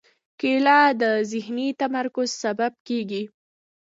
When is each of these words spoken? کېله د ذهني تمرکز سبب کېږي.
کېله 0.39 0.79
د 1.01 1.03
ذهني 1.31 1.67
تمرکز 1.81 2.29
سبب 2.43 2.71
کېږي. 2.87 3.23